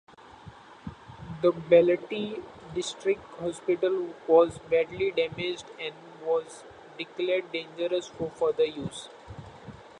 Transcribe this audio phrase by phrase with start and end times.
[1.43, 2.41] The Balete
[2.73, 5.93] District Hospital was badly damaged and
[6.25, 6.63] was
[6.97, 9.09] declared dangerous for future use.